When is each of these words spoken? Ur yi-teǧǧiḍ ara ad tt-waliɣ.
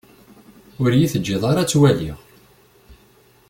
Ur 0.81 0.89
yi-teǧǧiḍ 0.99 1.43
ara 1.49 1.59
ad 1.61 1.67
tt-waliɣ. 1.67 2.17